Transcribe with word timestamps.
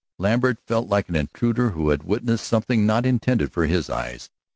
Lambert 0.17 0.57
felt 0.65 0.89
like 0.89 1.09
an 1.09 1.15
intruder 1.15 1.69
who 1.77 1.89
had 1.89 2.01
witnessed 2.01 2.47
something 2.47 2.87
not 2.87 3.05
intended 3.05 3.51
for 3.51 3.67
his 3.67 3.87
eyes. 3.87 4.31